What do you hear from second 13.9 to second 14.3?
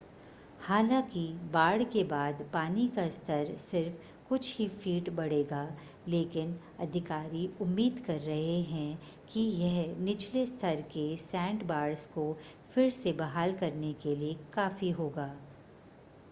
के